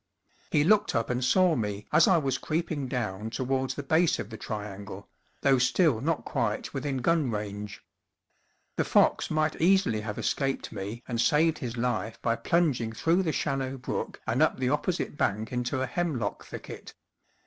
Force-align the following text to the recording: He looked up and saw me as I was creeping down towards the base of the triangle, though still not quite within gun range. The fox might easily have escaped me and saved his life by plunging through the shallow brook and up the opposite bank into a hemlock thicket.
He 0.49 0.63
looked 0.63 0.95
up 0.95 1.11
and 1.11 1.23
saw 1.23 1.55
me 1.55 1.85
as 1.93 2.07
I 2.07 2.17
was 2.17 2.39
creeping 2.39 2.87
down 2.87 3.29
towards 3.29 3.75
the 3.75 3.83
base 3.83 4.17
of 4.17 4.31
the 4.31 4.35
triangle, 4.37 5.07
though 5.41 5.59
still 5.59 6.01
not 6.01 6.25
quite 6.25 6.73
within 6.73 6.97
gun 7.03 7.29
range. 7.29 7.83
The 8.77 8.83
fox 8.83 9.29
might 9.29 9.61
easily 9.61 10.01
have 10.01 10.17
escaped 10.17 10.71
me 10.71 11.03
and 11.07 11.21
saved 11.21 11.59
his 11.59 11.77
life 11.77 12.19
by 12.23 12.35
plunging 12.35 12.93
through 12.93 13.21
the 13.21 13.31
shallow 13.31 13.77
brook 13.77 14.19
and 14.25 14.41
up 14.41 14.57
the 14.57 14.69
opposite 14.69 15.17
bank 15.17 15.51
into 15.51 15.83
a 15.83 15.85
hemlock 15.85 16.45
thicket. 16.47 16.95